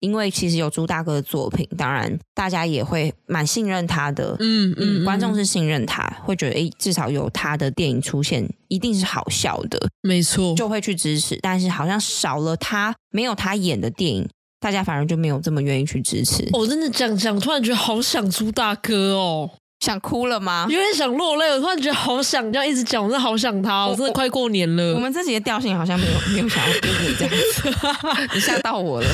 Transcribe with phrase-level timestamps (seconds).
[0.00, 4.36] 因为其实有朱大哥的作品，当然大家也会蛮信任他的。
[4.40, 11.38] 嗯嗯，嗯，观众是信任他，会觉得诶，至少有他的电影出现，一定是好笑的，没错，就会去支持。
[11.40, 14.28] 但是好像少了他，没有他演的电影，
[14.60, 16.48] 大家反而就没有这么愿意去支持。
[16.52, 19.50] 我真的讲讲，突然觉得好想朱大哥哦。
[19.80, 20.66] 想哭了吗？
[20.70, 24.94] 有点想落泪，我突然觉得好想这样一直讲，我真的好想他，我真的快过年了。
[24.94, 29.06] 我们自己的调性好像没有没有想要给你这样子， 你吓到我了。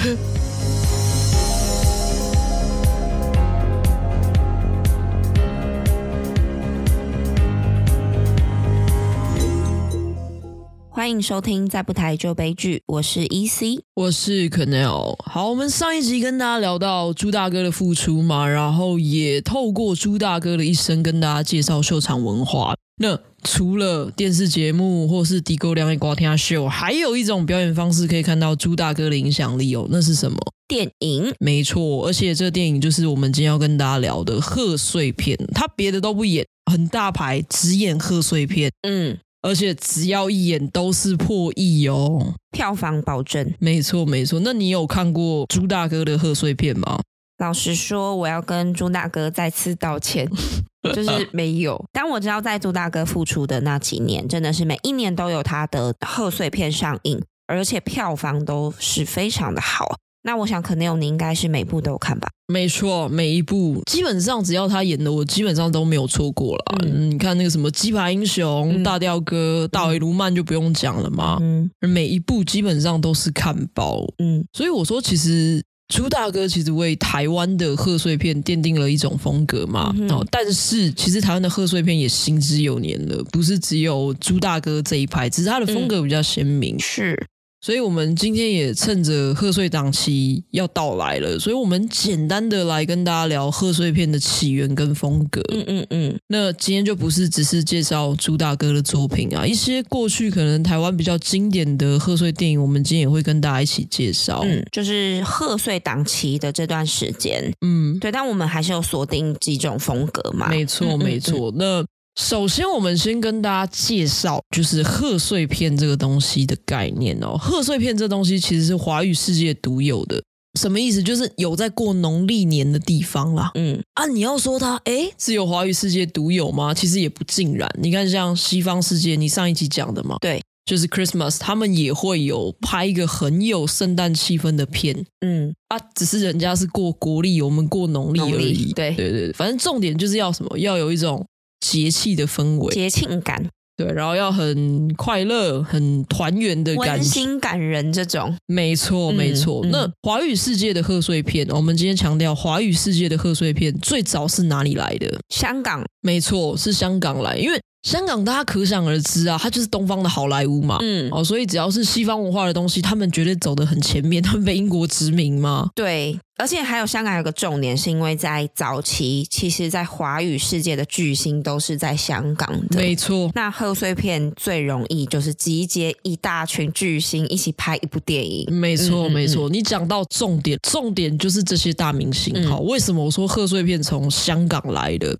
[10.94, 15.16] 欢迎收听《再不台就悲剧》，我是 EC，我是 Kennel。
[15.24, 22.74] 好，我们上一集跟大家聊到朱大哥的复出嘛，然后也透过朱大哥的一生跟大家介绍秀场文化。
[22.98, 29.88] 那除了电视节目或是低沟量的瓜天秀，还有一种表演方式可以看到朱大哥的影响力哦。
[29.90, 30.36] 那是什么？
[30.68, 31.34] 电影。
[31.40, 35.38] 没错，而且这个电影就是我们今天要跟大家聊的贺岁片。
[35.54, 38.70] 他别的都不演，很大牌，只演贺岁片。
[38.86, 39.16] 嗯。
[39.42, 43.52] 而且只要一演都是破亿哦，票房保证。
[43.58, 47.00] 没错没错，那你有看过朱大哥的贺岁片吗？
[47.38, 50.30] 老实说，我要跟朱大哥再次道歉，
[50.94, 51.84] 就是没有。
[51.92, 59.96] 但我知道，在朱大哥复出的那几年，真的是每一年都有他的贺岁片上映，而且票房都是非常的好。
[60.24, 62.28] 那我想，可能有你应该是每部都有看吧？
[62.46, 66.78] 没错，每一部基本上只要他演的，我基本上都没有错过了。
[66.84, 71.38] 嗯，你看那个什么《鸡排英雄》嗯、大调哥、大卫卢曼就不用讲了嘛。
[71.40, 74.04] 嗯，每一部基本上都是看爆。
[74.18, 79.88] 嗯，所以我说，其实朱大哥其实为台湾的贺岁片奠定了一种风格嘛。
[80.10, 86.76] 哦、嗯，但是其实台湾的贺岁片也行之有年了，不是只有朱大哥这一派，只是他的风格比较鲜明。
[86.76, 87.26] 嗯、是。
[87.64, 95.40] 所以，我们今天也趁着贺岁档期要到来了，所以我们简单的来跟大家聊贺岁片的起源跟风格。
[95.52, 96.20] 嗯嗯嗯。
[96.26, 104.40] 那今天就不是只是介绍朱大哥的作品啊，一些过去可能台湾比较经典的贺岁电影，我们今天也会跟大家一起介绍。
[104.42, 107.48] 嗯，就是贺岁档期的这段时间。
[107.60, 110.48] 嗯，对，但我们还是有锁定几种风格嘛。
[110.48, 111.52] 没错，没错。
[111.54, 111.84] 那。
[112.16, 117.38] 首先，我们先跟大家介绍，就是贺岁片这个东西的概念哦。
[117.38, 120.22] 贺岁片这东西其实是华语世界独有的，
[120.60, 121.02] 什么意思？
[121.02, 123.50] 就是有在过农历年的地方啦。
[123.54, 126.74] 嗯啊，你要说它，诶，是有华语世界独有吗？
[126.74, 127.66] 其实也不尽然。
[127.80, 135.06] 你看，像西方世界，你上一集讲的嘛，对，就是 Christmas，他们也会有拍一个很有圣诞气氛的片。
[135.24, 138.70] 嗯啊，只是人家是过国历，我们过农历而已。
[138.74, 140.58] 对对对，反正重点就是要什么？
[140.58, 141.24] 要有一种。
[141.62, 149.64] 节气的氛围，节庆感，对，然后要很快乐、很团圆的感觉，温馨感人这种，没错，没错。
[149.64, 155.20] 嗯、那华语世界的贺岁片，我们今天强调华语世界的贺岁片最早是哪里来的？
[155.28, 157.58] 香港，没错，是香港来，因为。
[157.82, 164.22] 香港大家可想而知啊，它就是东方的好莱坞嘛，嗯，哦，所以只要是西方文化的东西，他们绝对走得很前面。
[164.22, 173.28] 他们被英国殖民嘛，对，而且还有香港有个重点，是因为在早期，其实，在华语世界的巨星都是在香港的，没错。
[173.34, 179.48] 那贺岁片最容易就是集结一大群巨星一起拍一部电影，没错，没错。
[179.48, 182.48] 你讲到重点，重点就是这些大明星。
[182.48, 185.18] 好，为什么我说贺岁片从香港来的？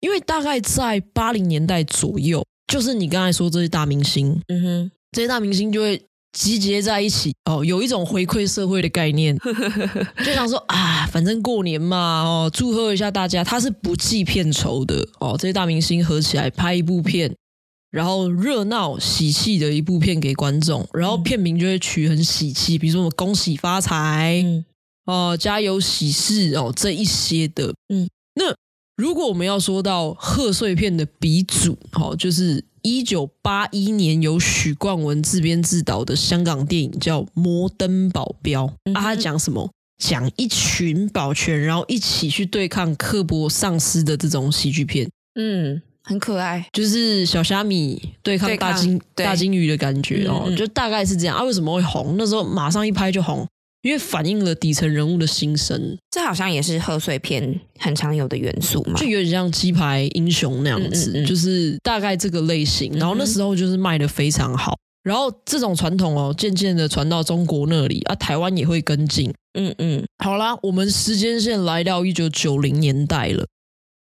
[0.00, 6.00] 因为大概在八零年代左右，就是你刚才说这些大明星，嗯哼，这些大明星就会
[6.32, 9.36] 集结在一起哦，有一种回馈社会的概念，
[10.22, 15.08] 就想说啊，反正过年嘛，哦，祝贺一下大家，他是不计片酬的。
[15.18, 17.34] 哦，这些大明星合起来拍一部片，
[17.90, 24.64] 然后热闹喜气的一部片给观众，然后片名就会取很喜气，比如说我们恭喜发财，嗯，
[25.06, 28.15] 哦，家有喜事哦，这一些的，嗯，那。
[28.96, 39.70] 如果我们要说到贺岁片的鼻祖，好，就是一九八一年由许冠文自编自导的香港电影叫《摩登保镖》，嗯、啊，他讲什么？
[39.98, 45.08] 讲一群保全，然后一起去对抗刻薄上司的这种喜剧片。
[45.38, 51.36] 嗯，很可爱，就是小虾米对抗大金大金鱼的感觉哦，就大概是这样。
[51.36, 52.14] 啊，为什么会红？
[52.18, 53.46] 那时候马上一拍就红。
[53.86, 62.92] 因为反映了底层人物的心声，这好像也是贺岁片很常有的元素嘛，就有点像鸡排英雄那样子，嗯嗯嗯，就是大概这个类型。
[62.98, 69.32] 然后那时候就是卖的非常好，然后这种传统哦，渐渐的传到中国那里啊，台湾也会跟进。
[69.56, 73.46] 嗯嗯，好啦，我们时间线来到一九九零年代了。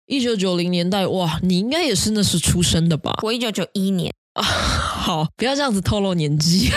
[0.05, 3.17] 一九九零年代，哇，你应该也是那时出生的吧？
[3.23, 4.13] 我一九九一年。
[4.33, 4.43] 啊，
[5.01, 6.69] 好，不要这样子透露年纪。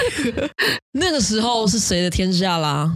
[0.92, 2.90] 那个时候是谁的天下啦？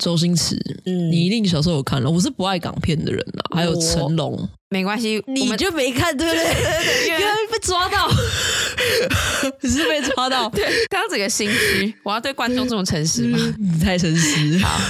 [0.00, 2.10] 周星驰，嗯，你一定小时候有看了。
[2.10, 6.42] 我是不爱港片的人呐，还有成龙，没关系，你就没看对不对？
[7.20, 8.08] 因为被抓到，
[9.60, 10.48] 你是被抓到。
[10.48, 13.38] 对，刚刚整个心虚，我要对观众这么诚实吗？
[13.58, 14.58] 你太诚实。
[14.60, 14.80] 好，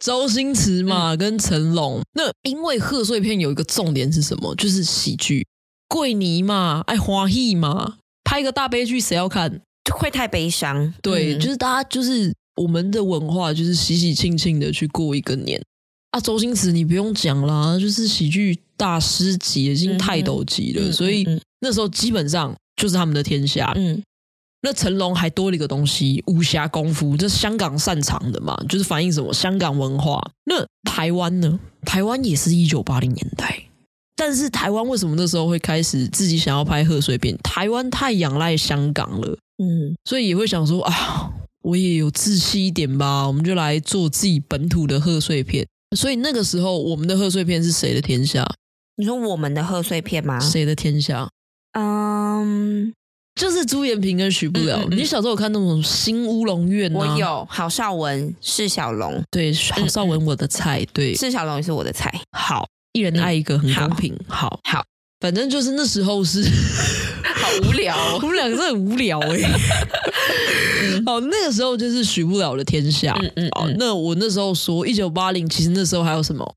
[0.00, 4.54] 周星驰嘛，跟成龙，那因为贺岁片有一个重点是什么？
[4.54, 5.46] 就是喜剧，
[5.88, 7.96] 桂尼嘛，爱花艺嘛，
[8.28, 9.62] 拍个大悲剧谁要看？
[9.98, 10.92] 会太悲伤。
[11.00, 12.30] 对，就是大家就是。
[12.58, 15.62] 我们的文化就是喜喜庆庆的去过一个年
[16.10, 16.18] 啊！
[16.18, 21.24] 周星驰你不用讲啦，就是喜剧大师级，已经泰斗级了，嗯、所以
[21.60, 23.72] 那时候基本上就是他们的天下。
[23.76, 24.02] 嗯，
[24.62, 30.20] 那成龙还多了一个东西，武侠功夫，这是香港擅长的嘛，就是反映什么香港文化。
[30.46, 31.60] 那台湾呢？
[31.82, 33.67] 台湾也是一九八零年代，
[34.18, 37.34] 但是台湾为什么那时候会开始自己想要拍贺岁片？
[37.38, 41.32] 台湾太仰赖香港了，嗯，所以也会想说啊。
[41.62, 45.66] 我也有志气一点吧，我们就来做自己本土的贺岁片。
[45.94, 48.46] 所以那个时候，我们的贺岁片是谁的天下？
[48.96, 50.38] 你说我们的贺岁片吗？
[50.40, 51.28] 谁的天下？
[51.72, 52.94] 嗯，
[53.34, 54.78] 就是朱延平跟许不了。
[54.78, 57.00] 嗯嗯嗯，你小时候有看那种《新乌龙院》吗？
[57.00, 57.46] 我有。
[57.50, 62.18] 郝邵文、释小龙，对，郝邵文我的菜，对，释小龙也是我的菜。
[62.30, 64.18] 好，一人爱一个，很公平。
[64.26, 64.84] 好好，好，
[65.20, 66.44] 反正就是那时候是。
[67.38, 69.40] 好无聊， 哦，我们两个是很无聊哎。
[71.06, 73.16] 好， 那个时候就是许不了的天下。
[73.22, 73.76] 嗯嗯，嗯。
[73.78, 76.54] 那我那时候说一九八零，其实那时候还有什么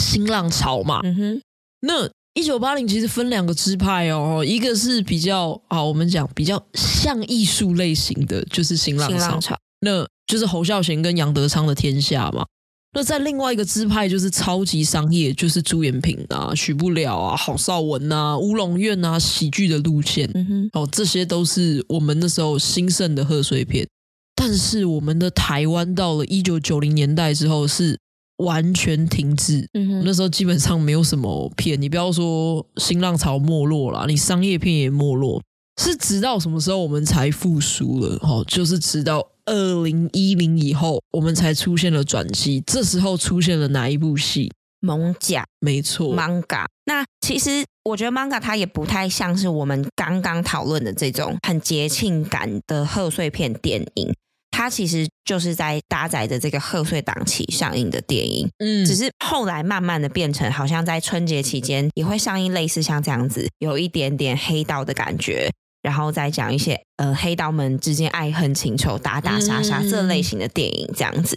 [0.00, 1.00] 新浪潮嘛？
[1.04, 1.42] 嗯哼。
[1.80, 9.18] 那一九八零其实分两个支派哦，一个是比较啊，我们讲比较像艺术类型的，就是新浪潮。
[9.18, 9.56] 新浪潮。
[9.80, 12.44] 那就是侯孝贤跟杨德昌的天下嘛。
[12.94, 23.88] 那在另外一个支派就是超级商业，就是朱延平啊、许不了啊、郝邵文啊、乌龙院啊，喜剧的路线，嗯，哦，这些都是我们那时候兴盛的贺岁片。
[24.34, 27.98] 但是我们的台湾到了一九九零年代之后是
[28.38, 35.40] 完全停滞，嗯，那时候基本上没有什么片，你不要说新浪潮没落了，你商业片也没落，
[35.80, 38.18] 是直到什么时候我们才复苏了？
[38.20, 39.31] 哦，就是直到。
[39.46, 42.62] 二零一零以后，我们才出现了转机。
[42.66, 44.50] 这时候出现了哪一部戏？
[44.80, 46.64] 蒙甲，没错，Manga。
[46.86, 54.12] 那其实我觉得 Manga 它也不太像是我们刚刚讨论的这种很节庆感的贺岁片电影。
[54.50, 58.48] 它其实就是在搭载着这个贺岁档期上映的电影。
[58.58, 65.50] 嗯，只是后来慢慢的变成，好像在春节期间也会上映类似像这样子，有一点点黑道的感觉。
[65.82, 71.36] 然后再讲一些呃黑道们之间爱恨情仇、打打杀杀这类型的电影这样子。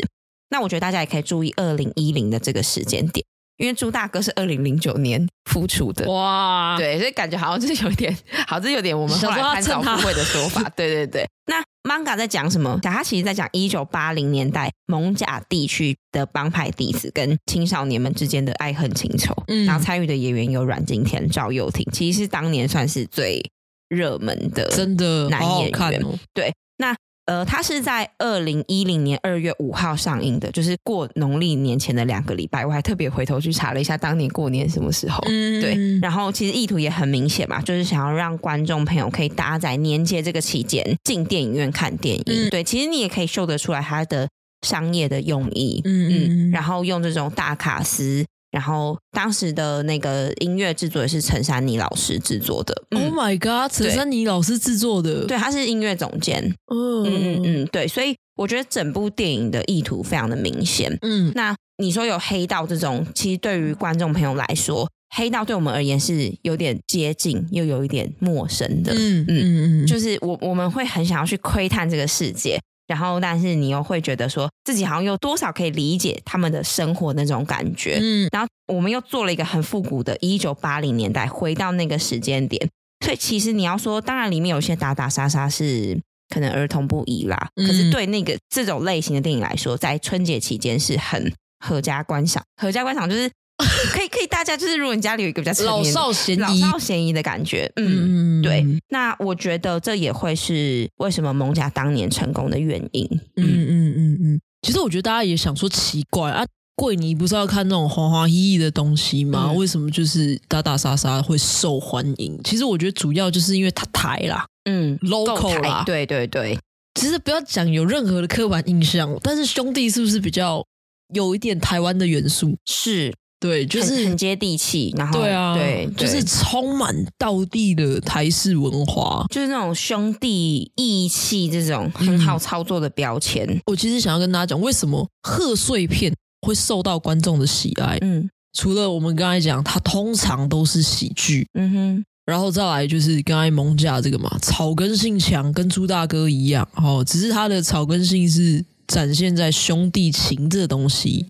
[0.50, 3.26] 那我觉得大家也可以注意二零一零的这个时间点，
[3.58, 8.16] 因为朱大哥是二零零九年复出的哇，对，所以感觉好像就是有点，
[8.48, 11.28] 好像有点我们后来看早富会的说法， 对对对。
[11.48, 12.80] 那 Manga 在讲什么？
[12.82, 19.34] 他其实在讲一九八零年代蒙甲地区的帮派弟子跟青少年们之间的爱恨情仇。
[19.48, 23.44] 嗯，然后参与的演员有阮经天、赵又廷，其实是当年算是最。
[23.90, 26.96] 热门的真的男演员，哦、对，那
[27.26, 32.64] 呃，他是在二零一零年二月五号上映的，就是过农历年前的两个礼拜。
[32.64, 36.00] 我还特别回头去查了一下当年过年什么时候，嗯，对。
[36.00, 42.24] 然后其实意图也很明显嘛，就是想要让观众朋友可以搭载年节这个期间进电影院看电影。
[42.28, 44.30] 嗯、对，其实你也可以秀得出来他的
[44.62, 48.24] 商业的用意，嗯嗯，然后用这种大卡司。
[48.56, 52.74] 然后当时的那个音乐制作也是陈珊妮老师制作的。
[52.92, 56.42] Oh my god，陈珊妮老师制作的，对，他是音乐总监。
[56.74, 60.98] 嗯嗯嗯，对，所以我觉得整部电影的意图非常的明显。
[61.02, 68.94] 嗯，那你说有黑道这种，其实对于观众朋友来说，黑道对我们而言是有点接近又有一点陌生的。
[68.96, 72.58] 嗯嗯嗯，就是我我们会很想要去窥探这个世界。
[72.88, 78.30] 然后，但是你又会觉得说自己好像有多少可以理解他们的生活那种感觉，嗯。
[78.32, 82.70] 然后我们又做了一个很复古的一九八零年代，回到那个时间点。
[83.04, 86.00] 所以其实你要说，当然里面有些打打杀杀是
[86.30, 87.68] 可能儿童不宜啦，嗯。
[87.68, 92.44] 可是对那个这种类型的电影来说，在春节期间是很合家观赏。
[92.62, 93.30] 合家观赏就是。
[93.94, 98.66] 可以可以，大家就是，如果你家里有一个比较老少咸宜、老少咸宜的感觉，嗯，嗯对。
[98.90, 103.08] 那我觉得这也会是为什么蒙家当年成功的原因。
[103.38, 104.42] 嗯嗯嗯嗯。
[104.62, 106.46] 其实我觉得大家也想说奇怪啊，
[106.76, 109.46] 桂尼不是要看那种花花意意的东西吗？
[109.50, 112.38] 嗯、为什么就是打打杀杀会受欢迎？
[112.44, 116.58] 其实我觉得主要就是因为它台啦，嗯，local 啦，对对对。
[117.00, 120.66] 其实不要讲有任何的刻板印象，但是兄弟是不是比较
[121.14, 122.58] 有一点台湾的元素？
[122.66, 123.14] 是。
[123.46, 133.46] 对，就是很，很接地气，然后对啊，对，对就是充满道地的台式文化，就是那种兄弟义气这种很好操作的标签。
[133.48, 136.12] 嗯、我其实想要跟大家讲，为什么贺岁片
[136.42, 138.00] 会受到观众的喜爱？
[138.02, 142.06] 嗯，除了我们刚才讲，它通常都是喜剧，嗯哼。
[142.26, 151.28] 然后再来就是刚才蒙甲这个嘛，草根性强，跟朱大哥一样哦，只是他的草根性是展现在兄弟情这个东西。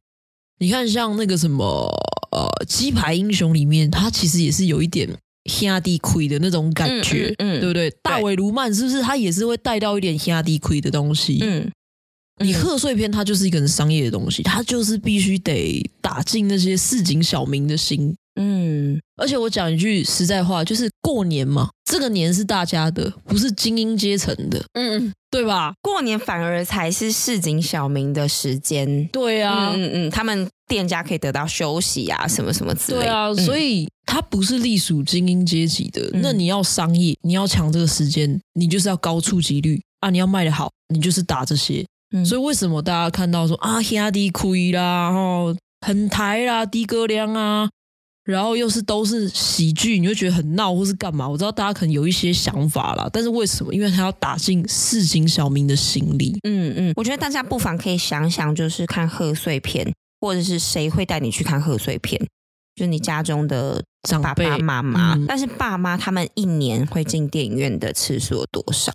[0.59, 1.65] 你看，像那个什么
[2.31, 5.09] 呃，鸡排英雄里面，他其实也是有一点
[5.45, 7.91] 兄弟亏的那种感觉，嗯，嗯嗯对不对？
[8.01, 11.39] 大尾卢曼是不是他也是会带到一点兄弟亏的东西？
[11.41, 11.71] 嗯，
[12.43, 18.15] 你贺岁片它就是一个很商业的东西，它就是必须得打进那些市井小民的心。
[18.38, 25.74] 嗯，而且我讲一句实在话，就是过年嘛，这个年是大家的，不是精英阶层的，嗯，对吧？
[25.82, 36.01] 过年反而才是市井小民的时间，对啊，嗯嗯，他们店家可以得到休息啊，什么什么之类，对啊，嗯、所以它不是隶属精英阶级的。
[36.13, 41.86] 嗯、那你要商业，你要抢这个时间，你就是要高触及率啊，你要卖的好，你就是打这些。
[42.15, 47.70] 嗯、所以为什么大家看到说啊，兄弟亏啦，然后，很抬啦，低歌量啊？
[48.25, 51.29] 然后又是都是喜剧，你会觉得很闹或是干嘛？
[51.29, 53.72] 我知道大家可能有一些想法啦，但是为什么？
[53.72, 56.36] 因为他要打进市井小民的心里。
[56.44, 62.20] 嗯嗯，我觉得大家不妨可以想想，就是看贺岁片，或者是谁会带你去看贺岁片？
[62.75, 63.84] 就是你家中的
[64.24, 65.13] 爸爸妈妈。
[65.13, 68.91] 嗯、但是爸妈他们一年会进电影院的次数有多少？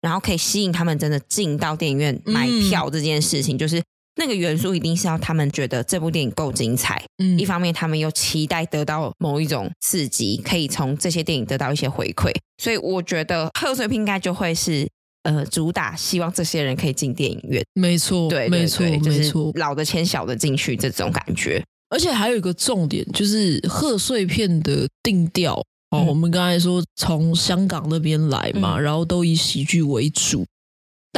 [0.00, 3.82] 然后可以吸引他们真的进到电影院买票这件事情，嗯、就是。
[4.18, 14.88] 那个元素一定是要他们觉得这部电影够精彩，嗯，一方面他们又期待得到某一种刺激，可以从这些电影得到一些回馈，所以我觉得贺岁片应该就会是
[15.22, 25.54] 呃主打，希望这些人可以进电影院，没错，对，没错，没错，老的牵小的进去这种感觉，而且还有一个重点就是贺岁片的定调
[25.90, 30.44] 哦，嗯、我们刚才说从香港那边来嘛，嗯、然后都以喜剧为主。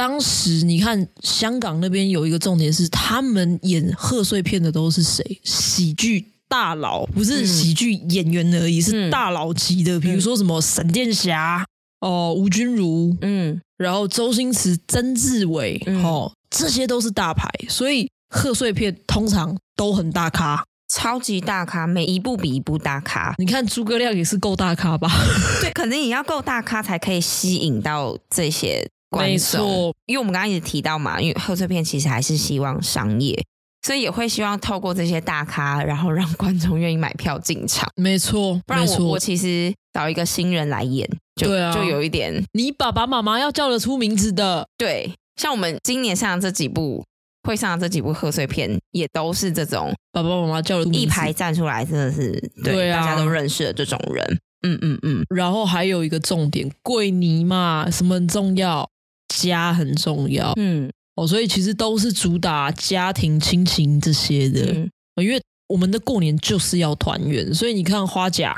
[0.01, 5.23] 当时你看香港那边有一个重点是，他们演贺岁片的都是谁？
[5.43, 9.99] 喜剧大佬，不是喜剧演员而已，嗯、是大佬级的。
[9.99, 11.63] 比如说什么沈殿霞
[11.99, 23.35] 哦，吴君如，嗯，然后周星驰、曾志伟，嗯、哦，这些都是大牌，所以贺岁片通常都很大咖，超级大咖，每一部比一部大咖。
[23.37, 25.11] 你看诸葛亮也是够大咖吧？
[25.61, 28.89] 对，肯定也要够大咖才可以吸引到这些。
[29.17, 33.43] 没错，因为我们刚刚一直提到嘛，因为贺岁片其实还是希望商业，
[33.81, 37.89] 所以也会希望透过这些大咖，然后让观众愿意买票进场。
[37.95, 44.65] 没错，不然我我其实找一个新人来演，就对啊，就有一点，你爸爸妈妈要叫得出名字的。
[44.77, 47.03] 对，像我们今年上的这几部
[47.43, 52.31] 会上的这几部贺岁片，也都是这种爸爸妈妈叫得一排站出来，真的是
[52.63, 54.39] 对，对啊，大家都认识的这种人。
[54.63, 58.87] 嗯嗯嗯，然后还有一个重点，贵尼嘛，什么很重要？
[59.41, 64.89] 家很重要，嗯，哦，所以其实都是主打家庭亲情这些的，嗯，
[65.23, 68.55] 因为我们的过年就是要团圆，所以你看花甲，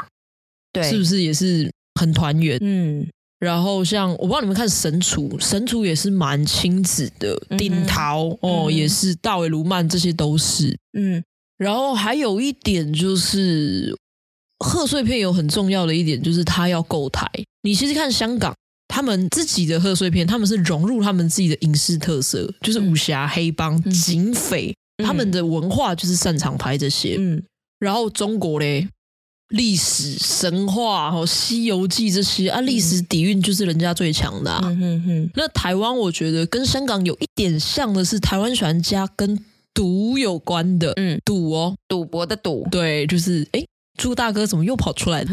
[0.71, 2.57] 对，是不是也是很团圆？
[2.61, 3.07] 嗯，
[3.39, 11.23] 然后像我不知道你们看神厨，神厨也是蛮亲子的，顶桃，嗯，哦，嗯，也是大尾卢曼，这些都是，嗯，
[11.57, 13.95] 然后还有一点就是
[14.59, 17.29] 贺岁片有很重要的一点就是它要够台，
[17.61, 18.53] 你其实看香港。
[18.93, 27.15] 他们自己的贺岁片，他们是融入他们自己的影视特色，就是武侠、黑帮、嗯、警匪，嗯、他们的文化就是擅长拍这些。
[27.17, 27.41] 嗯，
[27.79, 28.87] 然后中国嘞，
[29.49, 34.61] 历史、神话、哦，《西游记》这些啊，历史底蕴就是人家最强的、啊。
[34.63, 35.29] 嗯哼哼。
[35.33, 40.93] 那台湾，我觉得跟香港有一点像的是，台湾喜欢加跟赌有关的。
[40.97, 42.67] 嗯，赌哦，赌博的赌。
[42.69, 43.65] 对，就是哎。
[43.99, 45.27] 猪大哥怎么又跑出来了？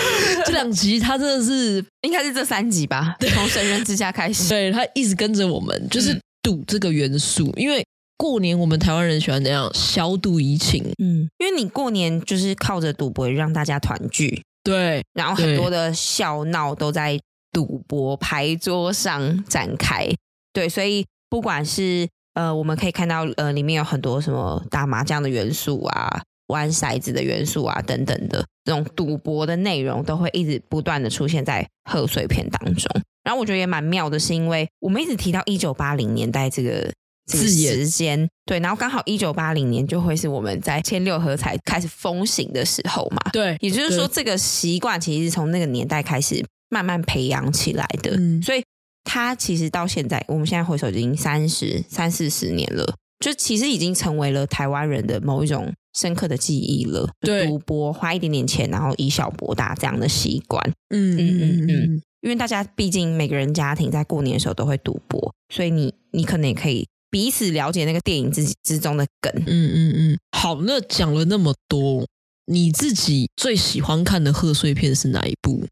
[0.46, 3.16] 这两集他真的是应该是这三集吧？
[3.34, 7.52] 从神人之家开始， 对，他一直跟着我们，就是赌这个元素。
[7.56, 7.84] 嗯、因为
[8.16, 10.82] 过年我们台湾人喜欢怎样消赌怡情？
[10.98, 17.20] 嗯，因为你过年就是靠着赌博让大家团聚，对，然后很多的笑闹都在
[17.52, 20.08] 赌博牌桌上展开，
[20.54, 26.22] 对，所以不管是呃，我们可以看到呃，里面有很多什么打麻将的元素啊。
[26.48, 32.90] 玩骰子的元素啊，等等的这种赌博的内容，都会一直不断的出现在贺岁片当中。
[33.24, 36.92] 然后我觉得也蛮妙的，是因为我们一直提到一九八零年代这个
[37.26, 43.30] 这个时间，对，然后刚好一九八零年就会是我们在千六合彩开始风行的时候嘛。
[43.32, 48.12] 对，也就是说，这个习惯其实是从那个年代开始慢慢培养起来的。
[48.16, 48.62] 嗯，所以
[49.02, 55.74] 它其实到现在，我们现在回首已经三十三四十年了，就其实已经成为了台湾人的某一种。
[55.96, 57.08] 深刻的记忆了。
[57.20, 60.62] 对，赌博花一点点钱，然后以小博大这样的习惯。
[60.90, 69.32] 嗯嗯嗯嗯，因为大家毕竟每个人家庭在过年的时候都会赌博，所以你你可能也可以彼此了解那个电影之之中的梗。
[69.46, 70.18] 嗯嗯嗯。
[70.32, 72.06] 好，那讲了那么多，
[72.46, 75.64] 你自己最喜欢看的贺岁片是哪一部？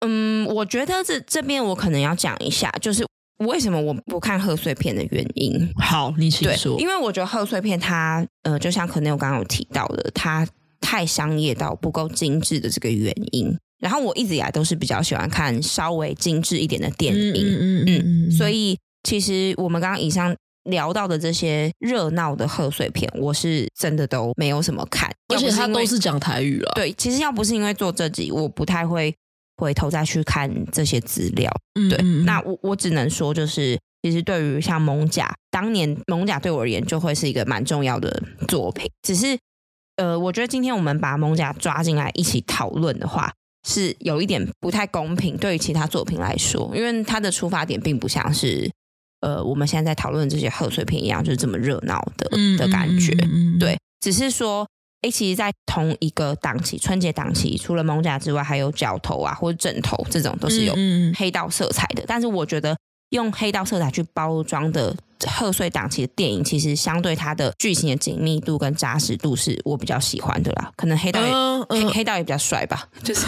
[0.00, 3.04] 嗯，我觉得这这边我可能要讲一下，就是。
[3.46, 5.72] 为什么我不看贺岁片的原因？
[5.76, 6.78] 好，你请说。
[6.78, 10.46] 因为我觉得贺岁片它，呃，就像可能我刚刚有提到的，它
[10.80, 13.56] 太商业到不够精致的这个原因。
[13.78, 18.30] 然后我一直以来都是比较喜欢看稍微精致一点的电影，嗯嗯嗯，嗯。
[18.30, 26.70] 所以其实我们刚刚以上聊到的这些热闹的贺岁片，我是真的都没有什么看，而且它都是讲台语了。
[26.74, 29.14] 对，其实要不是因为做这集，我不太会。
[29.60, 38.90] 回头再去看这些资料，对，嗯嗯，那我我只能说，就是其实对于像蒙甲，当年蒙甲对我而言就会是一个蛮重要的作品。
[39.02, 39.38] 只是，
[39.96, 43.30] 呃，我觉得今天我们把蒙甲抓进来一起讨论的话，
[43.68, 48.70] 是有一点不太公平，对于其他作品来说，因为它的出发点并不像是
[49.20, 53.14] 呃我们现在在讨论这些贺岁片一样，就是这么热闹的的感觉，
[53.58, 54.66] 对，只是说。
[55.02, 60.74] 哎，其实，在同一个档期，春节档期，除了艋舺之外，还有角头啊，或者枕头这种，都是有
[61.16, 62.04] 黑道色彩的。
[62.06, 62.76] 但是，我觉得
[63.10, 64.94] 用黑道色彩去包装的
[65.26, 70.70] 贺岁档期的电影，其实相对它的剧情的紧密度跟扎实度，是我比较喜欢的啦。
[70.76, 71.74] 可能黑道也、uh, uh.
[71.74, 73.22] 黑黑道也比较帅吧，就是，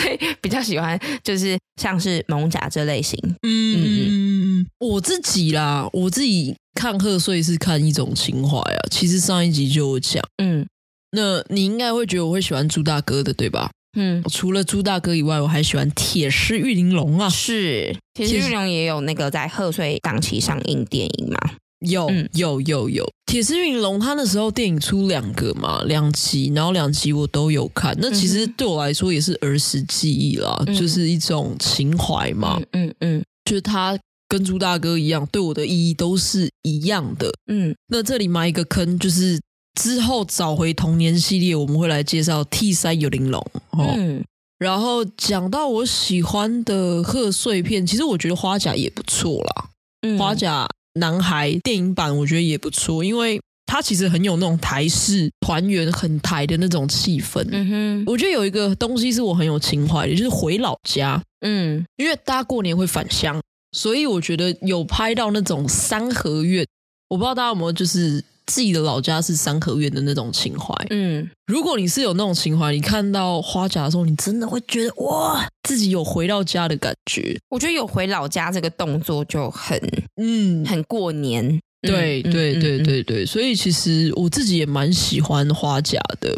[0.00, 3.18] 所以比较喜欢，就是像是艋舺这类型。
[3.42, 4.35] 嗯嗯，
[4.78, 6.54] 我自己啦，我自己。
[6.78, 10.66] 看贺岁是看一种情怀啊，其实上一集就有讲，嗯，
[11.12, 13.70] 那你应该会觉得我会喜欢朱大哥的，对吧？
[13.96, 21.52] 嗯，除了朱大哥以外，我还喜欢铁狮玉玲珑啊，是铁狮玉玲珑也有那个在贺岁档期上映电影嘛？
[21.80, 23.10] 有，嗯、有，有，有。
[23.24, 27.96] 铁狮玉玲珑，他那时候电影出两个嘛，两集，然后两集我都有看。
[27.98, 33.98] 那其实对我来说也是儿时记忆啦，嗯、就是一种情怀嘛，嗯嗯，嗯，就是他。
[34.28, 37.32] 跟朱大哥一样，对我的意义都是一样的。
[37.46, 39.40] 嗯，那这里埋一个坑，就是
[39.80, 43.40] 之后找回童年系列，我们会来介绍《T 三有玲珑》
[43.80, 43.94] 哦。
[43.96, 44.24] 嗯，
[44.58, 49.70] 然后讲到我喜欢的贺岁片，其实我觉得《花甲》也不错啦。
[50.02, 57.46] 嗯，《花甲男孩》电影版我觉得也不错，因为它其实很有那种台式团圆、很台的那种气氛。
[57.52, 61.22] 嗯哼，我觉得有一个东西是我很有情怀的，就是回老家。
[61.42, 63.40] 嗯，因为大家过年会返乡。
[63.76, 66.66] 所以我觉得有拍到那种三合院，
[67.10, 70.74] 我不知道大家有没有就是自己的老家是三合院的那种情怀。
[70.88, 77.38] 嗯，如果你是有那种情怀，你看到花甲的时候，你真的会觉得哇，自己有回到家的感觉。
[77.50, 79.78] 我觉得有回老家这个动作就很
[80.16, 81.60] 嗯很过年。
[81.82, 86.36] 对对对对对，所以其实我自己也蛮喜欢花甲的。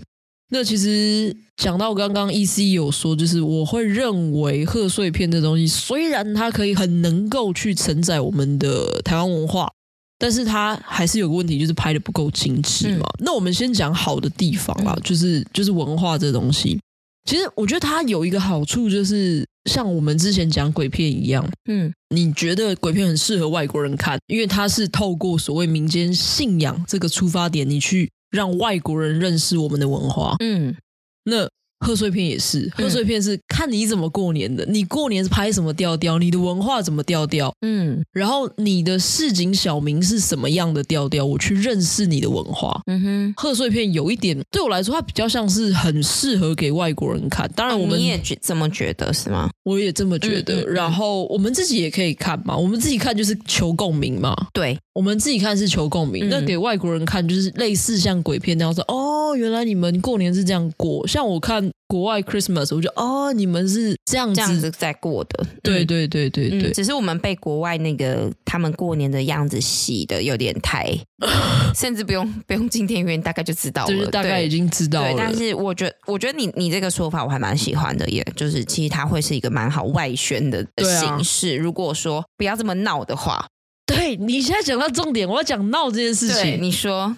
[0.51, 9.71] 那其实讲到刚刚 EC 有说，就是我会认为贺岁片这东西，虽然它可以很能够去承载我们的台湾文化，
[10.19, 13.07] 但是它还是有个问题，就是拍的不够精致嘛。
[13.19, 16.81] 嗯、那我们先讲好的地方啦，就是就是文化这东西。
[17.29, 28.11] 其实我觉得它有一个好处，就是像我们之前讲鬼片一样，嗯，你觉得鬼片很适合外国人看，因为它是透过所谓民间信仰这个出发点，你去。
[28.31, 30.37] 让外国人认识我们的文化。
[30.41, 30.77] 嗯，
[31.25, 31.49] 那。
[31.81, 42.81] 贺岁片也是，贺岁片是看你怎么过年的，嗯、你过年是拍什么调调，你的文化怎么调调，嗯，然后你的市井小民是什么样的调调，我去认识你的文化。
[42.87, 47.51] 嗯哼，贺岁片有一点对我来说，它比较像是很适合给外国人看。
[47.55, 49.49] 当然，我们、啊、你也觉这么觉得是吗？
[49.65, 50.55] 我也这么觉得。
[50.55, 54.37] 嗯嗯嗯、然后我们自己也可以看嘛，我们自己看就是求共鸣嘛。
[54.53, 59.08] 对，我们自己看是求共鸣，嗯、那给外国人看就是类似像鬼片那样说，哦，
[59.39, 61.71] 原来你们过年是这样过，像我看。
[61.91, 66.73] 国外 Christmas，我觉得哦，你们是这样子，这样子在过的，对对对对对、嗯。
[66.75, 70.95] 只是我们被国外那个他们过年的样子洗的有点太，
[71.75, 75.15] 甚至不用不用进电影院，大概就知道了，就是大概已经知道了。
[75.17, 81.57] 但是我觉得，我觉得你你这个说法我还蛮喜欢的，也就是其实它会是一个蛮好外宣的形式。
[81.57, 83.47] 啊、如果说不要这么闹的话，
[83.87, 86.59] 对，你现在讲到重点，我要讲闹这件事情。
[86.61, 87.17] 你说，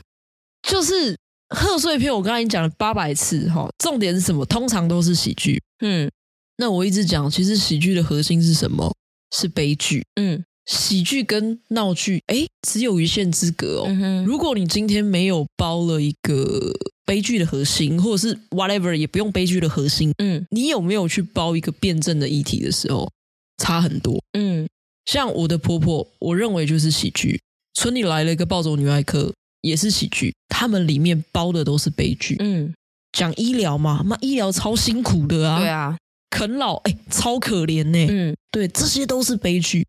[0.62, 1.16] 就是。
[1.50, 4.44] 贺岁片我刚才已经讲了八百次哈，重点是什么？
[4.46, 5.60] 通常都是喜剧。
[5.80, 6.10] 嗯，
[6.56, 8.94] 那我一直讲，其实喜剧的核心是什么？
[9.36, 10.04] 是悲剧。
[10.14, 13.84] 嗯，喜剧跟闹剧，哎，只有一线之隔哦。
[13.88, 14.24] 嗯哼。
[14.24, 16.72] 如果你今天没有包了一个
[17.04, 20.12] 悲剧的核心，或者是 whatever，也不用悲剧的核心。
[20.18, 23.10] 嗯，你有没有去包一个辩证的议题的时候，
[23.58, 24.22] 差很多。
[24.32, 24.68] 嗯，
[25.06, 27.40] 像我的婆婆，我认为就是喜剧。
[27.74, 29.32] 村里来了一个暴走女外科，
[29.62, 32.36] 也是喜剧，他们里面包的都是悲剧。
[32.38, 32.72] 嗯，
[33.12, 35.96] 讲医疗嘛，那医疗超辛苦的啊，对啊，
[36.30, 38.06] 啃老哎，超可怜呢。
[38.08, 39.86] 嗯，对，这些都是悲剧。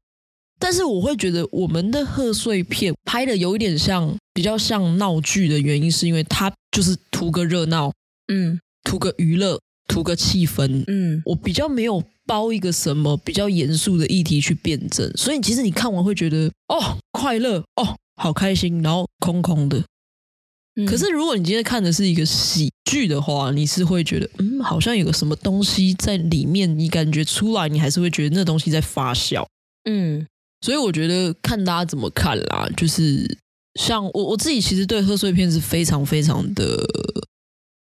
[0.59, 7.91] 但是我会觉得我们的贺岁片拍的有一点像，比较像闹剧的原因，是因为它就是图个热闹，
[8.27, 19.83] 嗯，图个娱乐，图个气氛，嗯，我比较没有包一个什么比较严肃的议题去辩证，所以其实你看完会觉得哦，快乐哦，好开心，然后空空的。
[20.75, 29.45] 嗯，可是如果你今天看的是一个喜剧的话，你是会觉得嗯，好像有个什么东西在里面，你感觉出来，你还是会觉得那东西在发酵，
[29.89, 30.25] 嗯。
[30.63, 33.37] 所以我觉得看大家怎么看啦，就是
[33.79, 36.85] 像我我自己其实对贺岁片是非常非常的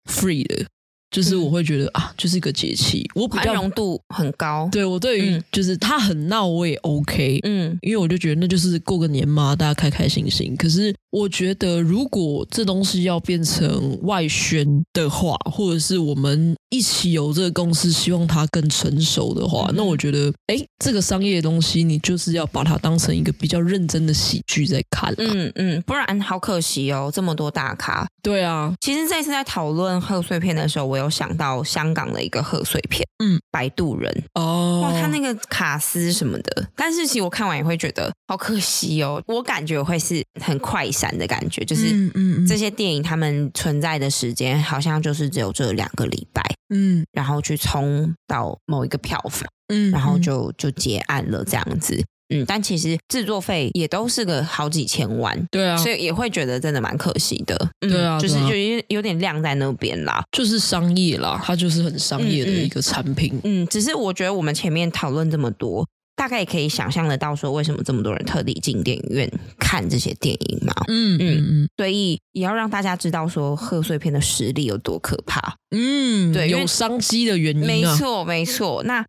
[0.09, 0.64] free 的。
[1.10, 4.68] 就是我会觉得、嗯、啊，就是一个节气，我比较宽容度很高。
[4.70, 7.40] 对我对于就是他很闹，我也 OK。
[7.44, 10.54] 嗯，因为我就觉得那就是过个年嘛，大家开开心心。
[10.56, 25.14] 可是我觉得，如果这东西要变成外宣的话，或者是我们一起有这个公司，希望它更成熟的话，嗯、那我觉得，哎，这个商业的东西，你就是要把它当成一个比较认真的喜剧在看。
[25.18, 28.07] 嗯嗯，不然好可惜哦，这么多大咖。
[28.22, 39.22] 对啊，其实这次在讨论贺岁片的时候，我有想到香港的一个贺岁片，嗯，《摆渡人》哦，哇，他那个卡司什么的，但是其实我看完也会觉得好可惜哦。
[39.26, 52.04] 我感觉会是很快闪的感觉，就是嗯嗯，这些电影他们存在的时间好像就是只有这两个礼拜，嗯，然后去冲到某一个票房，嗯，然后就就结案了这样子。
[52.31, 63.33] 嗯，但其实制作费也都是个好几千万，对啊，所以也会觉得真的蛮可惜的，嗯、对啊，就是就有有点晾在那边啦，就是商业啦，它就是很商业的一个产品。
[63.44, 70.74] 嗯，嗯，只是我觉得我们前面讨论这么多，大概也可以想象得到说为什么这么多人特地进电影院看这些电影嘛。
[70.88, 75.57] 嗯嗯嗯，所以也要让大家知道说贺岁片的实力有多可怕。
[75.70, 78.83] 嗯，对，有商机的原因啊，没错没错。
[78.83, 79.07] 那。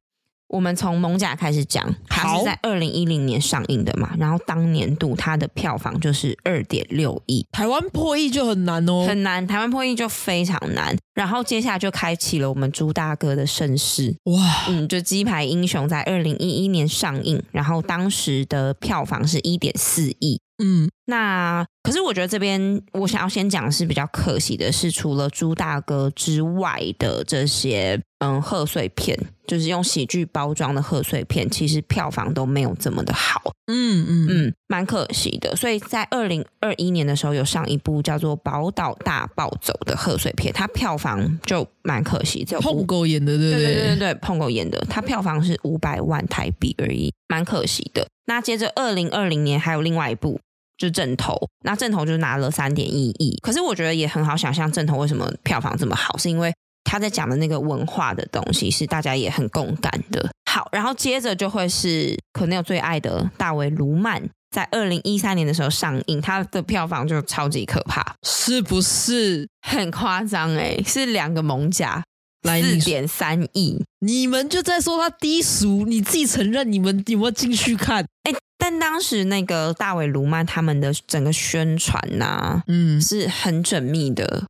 [0.49, 10.97] 我们从艋舺开始讲，它是在二零一零年上映的嘛，然后当年度它的票房就是二点六亿，台湾破亿就很难哦，很难，台湾破亿就非常难。
[11.13, 20.41] 然后接下来就开启了我们朱大哥的盛世，哇，嗯，就《鸡排英雄》在二零一一年上映，然后当时的票房是一点四亿。
[20.61, 29.17] 嗯，那可是我觉得这边我想要先讲的是比较可惜的是，除了朱大哥之外的这些嗯贺岁片，
[29.47, 33.41] 就是用喜剧包装的贺岁片，其实票房都没有这么的好。
[33.71, 35.55] 嗯嗯嗯，蛮可惜的。
[35.55, 48.05] 所以在二零二一年的时候，有上一部叫做《宝岛大暴走》的贺岁片，它票房就蛮可惜，只有碰狗演的，对对对对对，碰狗演的，它票房是五百万台币而已，蛮可惜的。
[48.25, 50.39] 那接着二零二零年还有另外一部。
[50.79, 53.37] 就正头，那正头就拿了三点一亿。
[53.43, 56.51] 可是我觉得也很好想象，正头为什么票房这么好，是因为
[56.85, 60.27] 他在讲的那个文化的东西是大家也很共感的。
[60.49, 70.55] 好，然后接着就会是可能有最爱的大卫·卢曼，在二零一三年的时候上映，它的票房就超级可怕，是不是很夸张？
[70.55, 72.01] 哎，是两个艋舺，
[72.41, 73.83] 四点三亿。
[73.99, 78.05] 你们就在说他低俗，你自己承认，你们有没有进去看？
[78.23, 78.33] 哎。
[78.61, 84.45] 但当时那个大尾卢曼他们的整个宣传呐、啊，嗯，是很缜密的，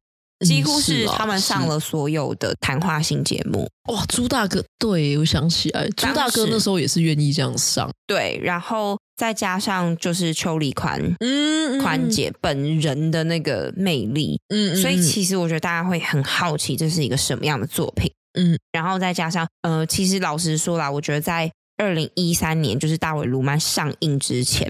[0.46, 3.70] 几乎是他们上了所有的谈话性节目。
[3.90, 7.90] 哇，朱大哥，对，我想起来，朱大哥那时候也是愿意这样上。
[8.08, 21.50] 对，然后再加上就是邱礼宽，嗯，宽姐本人的那个魅力，嗯，所以其实我觉得大家会很好奇这是一个什么样的作品，嗯，然后再加上，呃，其实老实说啦，我觉得在。
[21.80, 24.70] 二零一三年，就是大尾卢曼上映之前，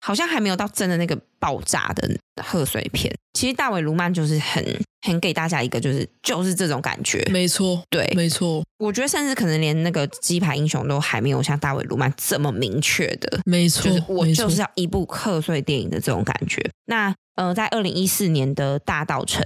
[0.00, 2.08] 好像还没有到真的那个爆炸的
[2.42, 3.14] 贺岁片。
[3.34, 4.64] 其实大尾卢曼就是很
[5.02, 8.64] 很给大家一个就是就是这种感觉，没错，对，没错。
[8.78, 16.68] 我觉得甚至可能连那个鸡排英雄都还没有像大尾卢曼这么明确的，没错，就是我就是要一部贺岁电影的这种感觉。
[16.86, 19.44] 那呃，在二零一四年的大稻城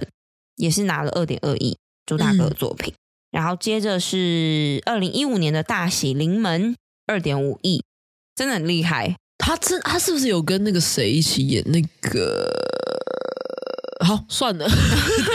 [0.55, 2.91] 也是拿了二点二亿，朱大哥的作品。
[2.93, 2.97] 嗯、
[3.31, 6.75] 然后接着是二零一五年的大喜临门。
[7.07, 7.83] 二点五亿，
[8.35, 9.15] 真的很厉害。
[9.37, 12.49] 他真，他是不是有跟那个谁一起演那个？
[14.05, 14.67] 好，算了。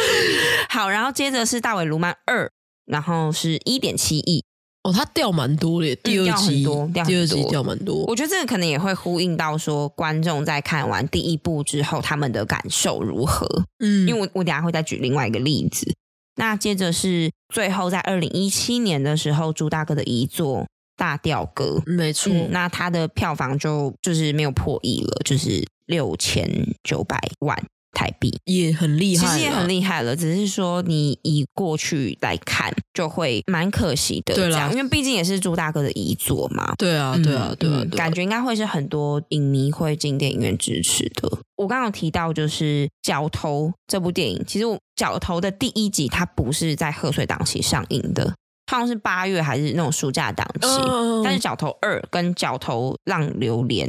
[0.70, 2.50] 好，然后接着是大尾卢曼二，
[2.86, 4.44] 然后是一点七亿。
[4.84, 8.04] 哦，他掉蛮多的，第二集掉很多，第二集掉蛮多。
[8.06, 13.46] 我觉得这个可能也会呼应到说，观众在看完第一部之后，他们的感受如何？
[13.80, 15.92] 嗯，因为我我等下会再举另外一个例子。
[16.36, 20.66] 那接着是最后在二零一七年的时候，朱大哥的遗作。
[20.98, 26.50] 大调歌，没错、嗯，那他的票房就就是没有破亿了，就是六千
[26.82, 27.56] 九百万
[27.92, 30.16] 台币，也很厉害，其实也很厉害了。
[30.16, 36.74] 只是说你以过去来看，就会蛮可惜的，这样，因为毕竟也是朱大哥的遗作嘛。
[36.76, 41.38] 对啊，对啊，对啊，感觉应该会是很多影迷会进电影院支持的。
[41.56, 48.34] 我刚刚有提到就是《角头》这部电影，其实我《角头》的第一集它不是在贺岁档期上映的。
[48.68, 53.88] 好像是八月还是那种暑假档期，嗯、但是《角头二》跟《角头浪流连》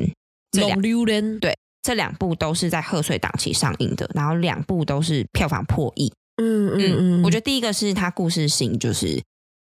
[0.51, 0.81] 这两
[1.39, 6.09] 对这两部都是在贺岁档期上映的，然后两部都是票房破亿。
[6.41, 9.21] 嗯嗯嗯，我觉得第一个是它故事性就是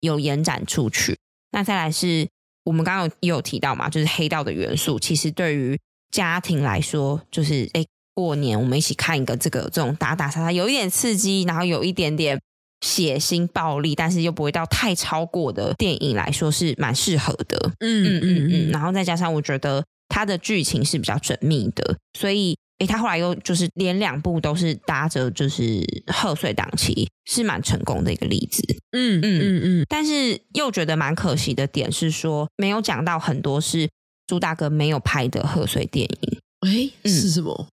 [0.02, 1.18] 有延展出去，
[1.52, 2.28] 那再来是
[2.64, 5.76] 我们刚刚也有提到嘛，就是黑道的元素，其实对于
[6.12, 12.40] 家庭来说，就是哎过年我们一起看一个这个这种打打杀杀，有一点刺激，然后有一点点。
[12.82, 17.72] 血腥暴力，但是又不会到太超过的电影来说是蛮适合的。
[17.80, 28.64] 嗯嗯嗯嗯，然后再加上我觉得它的剧情是比较缜密的，所以诶，他后来又就是连两部都是搭着就是贺岁档期，是蛮成功的一个例子。
[28.92, 33.90] 嗯嗯嗯嗯，但是又觉得蛮可惜的点是说，没有讲到很多是
[34.26, 36.40] 朱大哥没有拍的贺岁电影。
[36.62, 37.68] 诶，是什么？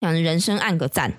[0.00, 1.18] 像人生按个赞，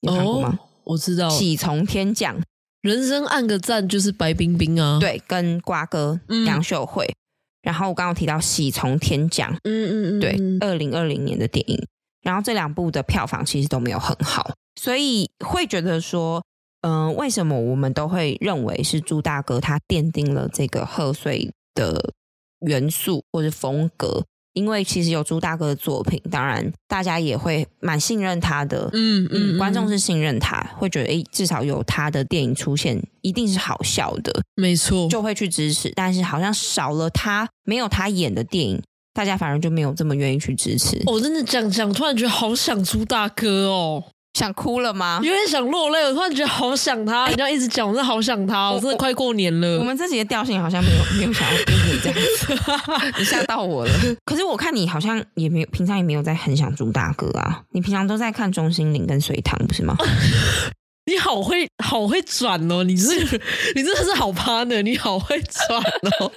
[0.00, 0.58] 有看过吗？
[0.60, 2.36] 哦，我知道，喜从天降。
[2.82, 7.16] 人生按个赞就是白冰冰啊，对，跟瓜哥杨秀慧，嗯、
[7.62, 11.86] 然后我刚刚提到喜从天降，嗯嗯嗯，对，二零二零年的电影，
[12.22, 16.42] 然后这两部的票房其实都没有很好，所以会觉得说，
[16.80, 22.12] 嗯、呃，为什么我们都会认为是朱大哥他奠定了这个贺岁的
[22.60, 24.24] 元素或者风格？
[24.52, 28.90] 因为其实有朱大哥的作品，当然大家也会蛮信任他的。
[28.92, 34.42] 嗯嗯，嗯，观众是信任他，会觉得诶，至少有他的电影出现，一定是好笑的。
[34.56, 35.92] 没错，就会去支持。
[35.94, 38.82] 但是好像少了他，没有他演的电影，
[39.14, 41.02] 大家反而就没有这么愿意去支持。
[41.06, 44.04] 我真的讲讲，突然觉得好想朱大哥哦。
[44.40, 45.20] 想哭了吗？
[45.22, 49.78] 有点想落泪，我突然觉得好想他，你要一直讲，我真的好想他，我真的快过年了。
[49.78, 53.92] 我们这集的调性好像没有没有想要跟你这样子， 你吓到我了。
[54.24, 59.94] 可是我看你好像也没有，平常也没有在很想朱大哥啊，你平常都在看钟心凌跟隋棠，不是吗？
[61.06, 63.10] 你好会好会转哦，你是
[63.74, 65.78] 你真的是好 partner，你好会转
[66.20, 66.32] 哦。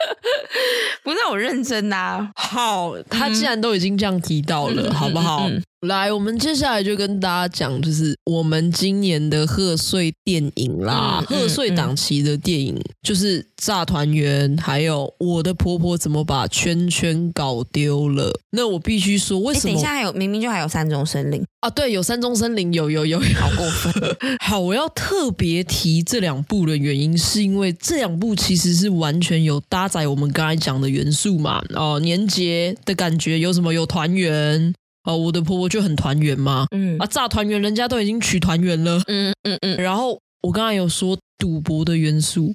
[1.03, 5.47] 不是我认真呐、啊，好，他既然都已经这样提到了，嗯、好不好？
[5.47, 18.32] 嗯嗯嗯来，我们接下来就跟大家讲，就是我们今年的贺岁电影啦，贺岁档期的电影，就是《炸团圆》，还有《我的婆婆怎么把圈圈搞丢了》。
[18.52, 19.74] 那我必须说，为什么？
[19.74, 21.69] 等一下还有明明就还有三种森林啊？
[21.69, 23.93] 对，有三中森林，有有有，好过分。
[24.39, 31.62] 好，我要特别提这两部的原因，是因为这两部其实是完全有搭载我们刚才讲的元素嘛。
[31.76, 33.74] 哦，年节的感觉有什么？
[33.74, 34.74] 有团圆。
[35.03, 36.97] 哦，我的婆婆就很团圆嘛，嗯。
[36.97, 39.77] 啊，炸团圆，人家都已经娶团圆了，嗯嗯嗯。
[39.77, 42.53] 然后我刚才有说赌博的元素，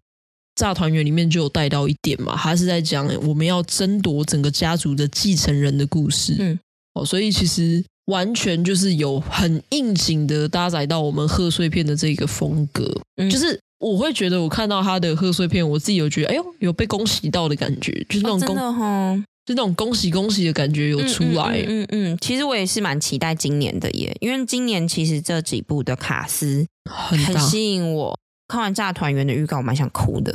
[0.54, 6.58] 炸团圆里面就有带到一点嘛，他是在讲我们要争夺整个家族的继承人的故事，嗯，
[6.94, 19.66] 哦，所以其实完全就是有很应景的搭载到我们贺岁片的这个风格，嗯，就是我会觉得我看到他的贺岁片，我自己有觉得，哎呦，有被恭喜到的感觉，就是那种恭、哦，真的哈。
[19.66, 28.18] 就那种恭喜恭喜的感觉有出来，嗯嗯，嗯，嗯，其实我也是蛮期待今年的耶，因为今年其实这几部的卡司很吸引我。
[28.46, 30.32] 看完《炸团圆》的预告，我蛮想哭的，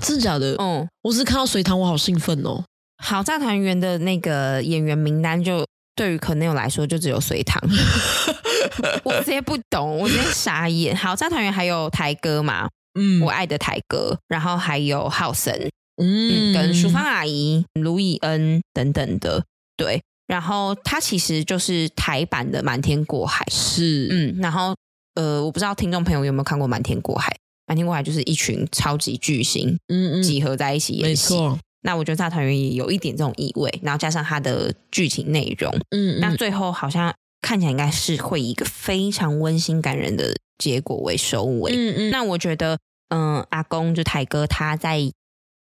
[0.00, 0.56] 真的假的？
[0.58, 2.64] 嗯，我是看到隋唐，我好兴奋哦。
[3.02, 5.62] 好，《炸团圆》的那个演员名单，就
[5.94, 7.60] 对于可能有来说，就只有隋唐。
[9.04, 10.96] 我直接不懂，我直接傻眼。
[10.96, 12.68] 好，《炸团圆》还有台哥嘛？
[12.98, 15.70] 嗯，我爱的台哥，然后还有浩森。
[16.02, 19.44] 嗯，跟淑芳阿姨、卢以恩等等的，
[19.76, 24.74] 对，然后它其实就是台版的《瞒天过海》，是，嗯，然后
[25.14, 27.30] 呃，我不知道听众朋友有没有看过《瞒天过海》，
[27.66, 31.58] 《瞒天过海》就是一群超级巨星，嗯嗯，集合在一起演戏，没错。
[31.82, 42.10] 那我觉得大团圆也有一点这种意味，然后加上它的剧情内容，嗯，嗯，那最后好像看起来应该是会以一个非常温馨感人的结果为收尾，嗯嗯。
[42.10, 45.10] 那我觉得，嗯、呃，阿公就台哥他在。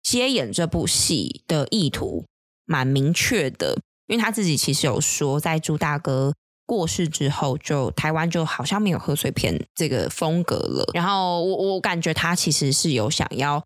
[0.03, 2.25] 接演这部戏的意图
[2.67, 6.35] 蛮明确的，因为他自己其实有说，在朱大哥
[6.67, 10.91] 过世之后，就台湾就好像没有贺岁片这个风格了。
[10.95, 13.63] 然后我我感觉他其实是有想要，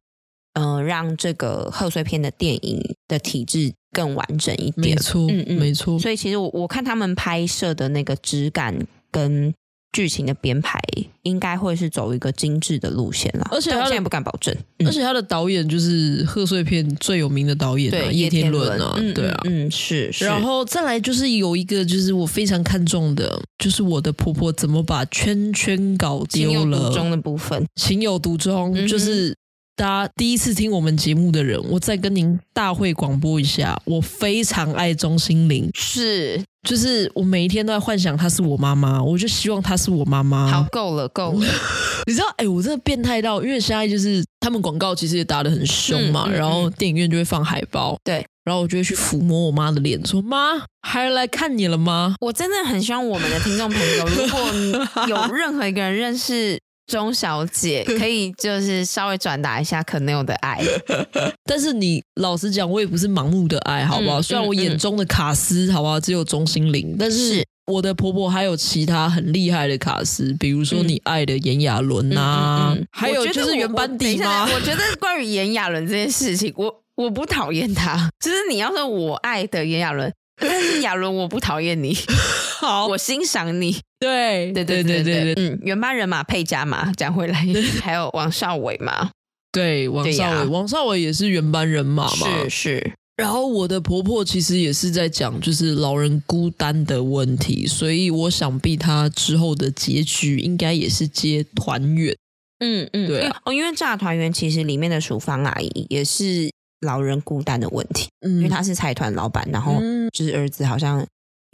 [0.54, 4.94] 嗯、呃，让这个贺岁片的电影的体制更完整一点。
[4.94, 5.98] 没错，嗯嗯，没错。
[5.98, 9.54] 所以其实我我看他们拍摄的那个质感跟
[9.94, 10.78] 剧情的编排
[11.22, 14.52] 应该会是走一个精致的路线啦，而且他现在不敢保证。
[14.84, 20.26] 而且他的导演就是贺岁片最有名的导演啊，叶天伦啊，对啊，嗯，是，是。
[20.26, 26.76] 然后再来就是有一个，就是我非常看重的，就是我的婆婆怎么把圈圈搞丢了。
[26.76, 29.34] 情有独钟的部分，情有独钟，就是
[29.76, 36.42] 大家第一次听我们节目的人，我再跟您大会广播一下，我非常爱钟欣凌，是。
[36.64, 40.50] 就是我每一天都在幻想她是我妈妈，我就希望她是我妈妈。
[40.50, 41.46] 好，够了，够了。
[42.06, 56.58] 你知道，哎、欸，我真的变态到，因为现在就是他们广告其实也打的很凶嘛，嗯嗯嗯、然后电影院就会放海报，对，然后我就会去抚摸我妈的脸，说：“妈，还来看你了吗？”我真的很希望我们的听众朋友，如果有任何一个人认识。
[56.86, 60.60] 钟小姐 可以就是稍微转达一下 Quennel 的爱，
[61.44, 64.20] 但是你老实讲，我也不是盲目的爱，好不好？
[64.20, 65.98] 嗯、虽然我眼中的卡斯，好不好？
[65.98, 74.46] 只有钟心凌，但是我的婆婆还有其他很厉害的卡司，比如说你爱的炎亚纶呐，还有就是原班底吗？
[74.54, 80.12] 我觉得关于炎亚纶这件事情，我我不讨厌他，就是你要说我爱的炎亚纶。
[80.36, 81.96] 但是亚纶，我不讨厌你，
[82.64, 83.76] 好，我欣赏你。
[84.00, 87.46] 对对对对对对，嗯，原班人马配加嘛，讲回来，
[87.82, 89.10] 还有王少伟嘛，
[89.52, 92.92] 对，王少伟，王少伟也是原班人马嘛，是是。
[93.16, 102.16] 然后我的婆婆其实也是在讲，就是老人孤单的问题，所以我想必她之后的结局应该也是接团圆。
[102.60, 103.28] 嗯嗯，对。
[103.44, 106.50] 哦，因为炸团圆其实里面的淑芳阿姨也是。
[106.80, 109.80] 老人孤单的问题，嗯、因为他是财团老板，然后
[110.12, 111.02] 就是儿子好像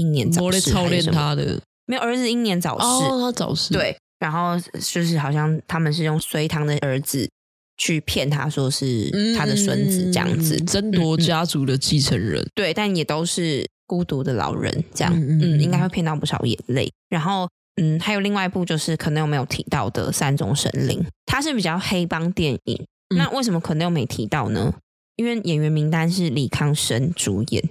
[0.00, 7.28] 英年早逝，操练他的没有儿子英年早逝，哦，他早逝，对，然后就是好像他们是用隋唐的儿子
[7.76, 16.90] 去骗他说是他的孙子这样子，嗯、争夺家族的继承人，嗯，对，但也都是孤独的老人这样，嗯，嗯，应该会骗到不少眼泪。
[17.08, 17.48] 然后，
[17.80, 24.72] 嗯，还有另外一部就是可能有没有提到的《三种神灵》，它是比较黑帮电影，嗯、那为什么可能又没提到呢？
[25.16, 27.62] 因为演员名单是李康生主演，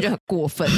[0.00, 0.68] 就很过分，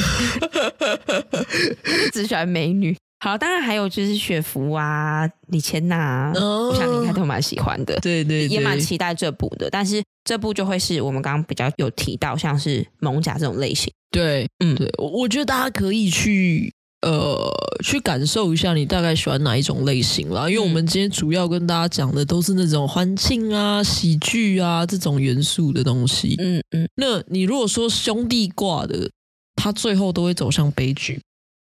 [2.13, 2.97] 只喜欢美女。
[3.21, 9.71] 好，当然还有就是雪芙啊、李千娜，哦、我想你应该都蛮喜欢的，对，对对，也蛮期待这部的。
[9.71, 13.93] 但是这部就会是我们刚刚比较有提到，像是蒙甲这种类型。
[14.11, 16.73] 对，嗯，对，我我觉得大家可以去。
[17.03, 17.53] 呃，
[17.85, 26.37] 去感受一下你大概喜欢哪一种类型啦，因为我们今天主要跟大家讲的都是那种欢庆啊、喜剧啊这种元素的东西。
[26.38, 29.11] 嗯嗯，那你如果说兄弟挂的，
[29.57, 31.21] 他最后都会走向悲剧，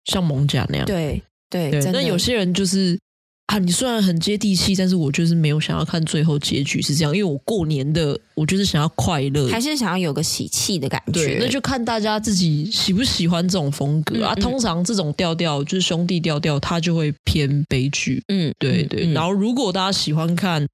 [0.05, 0.85] 像蒙甲那样。
[0.85, 2.99] 对对对，那有些人就是。
[3.47, 11.13] 啊，你虽然很接地气，但是我就是没有想要看最后结局是这样，因为我过年的我就是想要快乐，还是想要有个喜气的感觉。
[11.13, 14.35] 对，那就看大家自己喜不喜欢这种风格、嗯、啊。
[14.35, 18.21] 通常这种调调就是兄弟调调，它就会偏悲剧。
[18.27, 19.05] 嗯，对对。
[19.07, 20.67] 嗯、然后如果大家喜欢看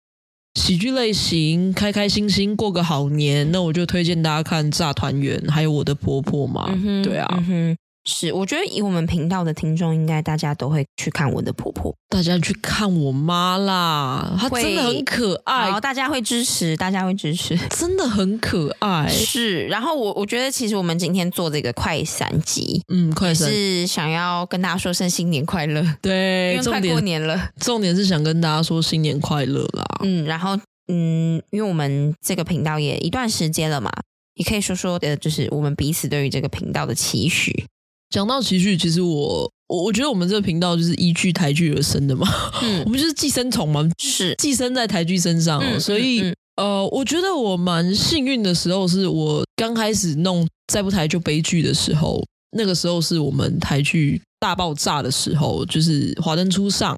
[0.59, 6.71] 喜剧类型，开开心心过个好年，那我就推荐大家看《炸团圆》，还有我的婆婆嘛。
[6.83, 7.27] 嗯、对啊。
[7.47, 19.07] 嗯是，我觉得以我们频道的听众，应该大家都会去看我的婆婆，大家去看我妈啦，她真的很可爱，然后大家会支持，大家会支持， 真的很可爱。
[19.07, 29.85] 是，然后我我觉得其实我们今天做这个快闪集，嗯，快闪是想要跟大家说声新年快乐，对，因为快过年了，重点，是想跟大家说新年快乐啦。
[30.03, 30.57] 嗯，然后
[30.89, 33.89] 嗯，因为我们这个频道也一段时间了嘛，
[34.33, 37.65] 也可以说说呃，就是我们彼此对于这个频道的期许。
[38.13, 42.27] 讲到期许，其实我我我觉得我们这个频道就是依据台剧而生的嘛，
[42.61, 44.35] 嗯， 我们就是寄生虫嘛，是。
[44.37, 52.23] 寄生在台剧身上，嗯、所以、嗯、呃，我觉得我蛮幸运的时候，是我刚开始弄再不台就悲剧的时候，
[52.55, 56.95] 那个时候是我们台剧大爆炸的时候，就是华灯初上，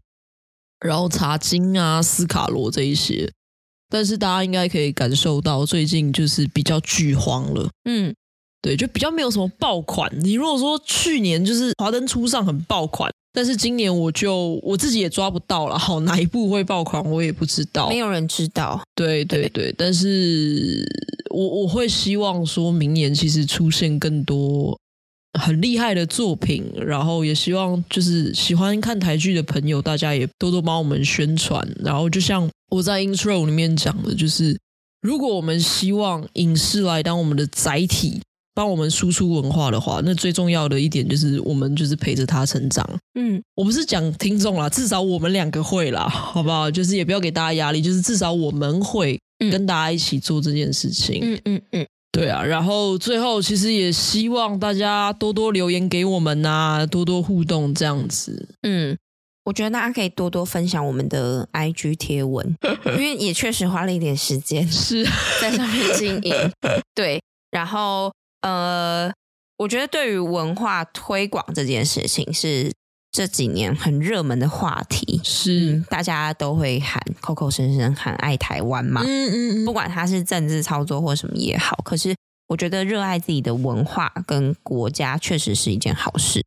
[0.85, 3.31] 然后茶金啊、斯卡罗这一些，
[3.89, 8.13] 但是大家应该可以感受到最近就是比较剧荒了，嗯。
[8.65, 10.11] 对，就比较没有什么爆款。
[10.21, 15.77] 你如果说去年就是华灯初上很爆款，但是今年我就我自己也抓不到了。
[15.77, 18.81] 好，哪一部会爆款，我也不知道，没有人知道。
[18.95, 20.83] 对对对，对但是
[21.29, 24.75] 我我会希望说明年其实出现更多
[25.39, 31.63] 很厉害的作品，然后也希望就是喜欢看台剧的朋友，大家也多多帮我们宣传。
[31.83, 34.59] 然后就像我在 intro 里面讲的，就是
[35.03, 38.19] 如果我们希望影视来当我们的载体。
[38.55, 42.87] 帮我们输出文化的话，那最重要的一点就是我们就是陪着他成长。
[43.19, 46.71] 嗯，我不是讲听众啦，至少我们两个会啦， 好不好？
[46.71, 49.19] 就是也不要给大家压力，就是至少我们会
[49.51, 51.19] 跟大家一起做这件事情。
[51.21, 52.41] 嗯嗯嗯，对啊。
[52.41, 58.47] 然后最后其实也希望大家多多留言给我们呐、啊，多多互动这样子。
[58.63, 58.97] 嗯，
[59.43, 65.05] 我觉得大家可以多多分享我们的 IG 贴文，因为也确实花了一点时间 是
[65.41, 66.33] 在上面经营。
[66.95, 68.11] 对，然后
[68.45, 69.11] 呃，
[69.57, 72.71] 我觉得对于文化推广这件事情是
[73.11, 79.01] 这几年很热门的话题，是、嗯、大家都会喊口口声声喊爱台湾嘛。
[79.03, 82.15] 嗯嗯嗯，不管它是政治操作或什么也好，可是
[82.47, 86.43] 我觉得热爱自己的文化跟国家确实是一件好事。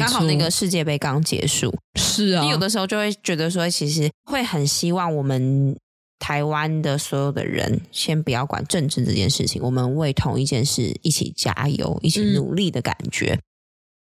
[0.00, 5.76] 刚好那个世界杯刚结束，是啊，你有的时候就会觉得说，其实会很希望我们
[6.18, 13.34] 台湾的所有的人先不要管政治这件事情，我们为同一件事一起加油、一起努力的感觉。
[13.34, 13.42] 嗯、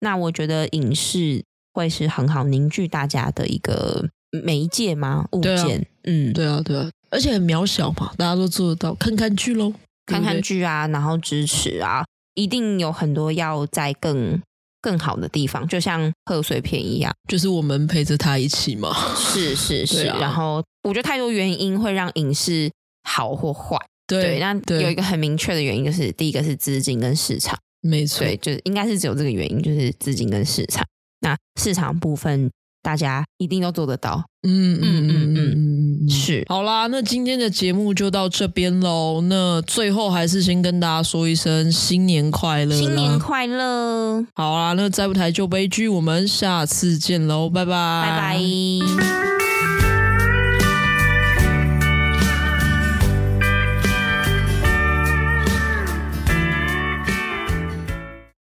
[0.01, 4.09] 那我觉得影视会是很好凝聚大家的一个
[4.45, 5.27] 媒介吗？
[5.33, 9.73] 物件，啊、嗯，对啊，对啊，而且很渺小嘛，大家都做得到，看看剧喽，
[10.07, 12.05] 看看剧啊，然后支持啊，
[12.35, 14.41] 一定有很多要在更。
[14.83, 18.95] 更好的地方，就像贺岁片一样，就是我们陪着他一起嘛。
[19.17, 22.71] 是是是， 啊、然后我觉得太多原因会让影视
[23.03, 23.77] 好或坏。
[24.07, 27.59] 对，那有一个很明确的原因，就是第一个是资金跟市场。
[27.83, 30.85] 没错，对，就是应该是只有这个原因，就是资金跟市场。
[31.21, 32.51] 那市场部分。
[32.83, 36.45] 大家一定都做得到，嗯嗯嗯嗯嗯，是。
[36.49, 39.21] 好啦，那今天的节目就到这边喽。
[39.23, 44.25] 那最后还是先跟大家说一声新年快乐，新年快乐。
[44.37, 49.46] 好啦，那再不台就悲剧，我们下次见喽，拜拜，拜拜。